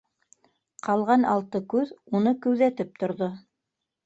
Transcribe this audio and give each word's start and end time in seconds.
Ҡалған 0.87 1.27
алты 1.33 1.61
күҙ 1.75 1.93
уны 2.21 2.35
күҙәтеп 2.47 2.99
торҙо. 3.05 3.31